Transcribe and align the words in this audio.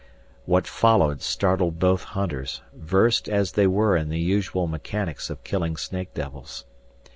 What 0.47 0.65
followed 0.65 1.21
startled 1.21 1.77
both 1.77 2.05
hunters, 2.05 2.63
versed 2.73 3.29
as 3.29 3.51
they 3.51 3.67
were 3.67 3.95
in 3.95 4.09
the 4.09 4.17
usual 4.17 4.65
mechanics 4.65 5.29
of 5.29 5.43
killing 5.43 5.77
snake 5.77 6.15
devils. 6.15 6.65